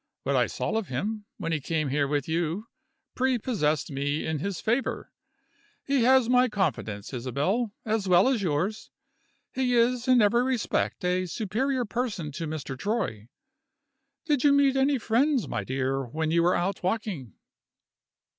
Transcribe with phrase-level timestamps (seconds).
[0.23, 2.65] What I saw of him, when he came here with you,
[3.13, 5.11] prepossessed me in his favor.
[5.83, 8.89] He has my confidence, Isabel, as well as yours
[9.53, 12.75] he is in every respect a superior person to Mr.
[12.75, 13.29] Troy.
[14.25, 17.33] Did you meet any friends, my dear, when you were out walking?"